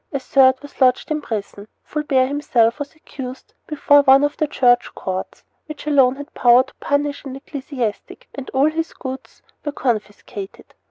A 0.11 0.19
third 0.19 0.59
was 0.63 0.81
lodged 0.81 1.11
in 1.11 1.21
prison. 1.21 1.67
Fulbert 1.83 2.27
himself 2.27 2.79
was 2.79 2.95
accused 2.95 3.53
before 3.67 4.01
one 4.01 4.23
of 4.23 4.35
the 4.35 4.47
Church 4.47 4.95
courts, 4.95 5.43
which 5.67 5.85
alone 5.85 6.15
had 6.15 6.33
power 6.33 6.63
to 6.63 6.73
punish 6.79 7.23
an 7.23 7.35
ecclesiastic, 7.35 8.27
and 8.33 8.49
all 8.49 8.67
his 8.71 8.93
goods 8.93 9.43
were 9.63 9.71
confiscated. 9.71 10.73